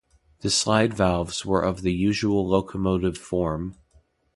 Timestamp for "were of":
1.45-1.83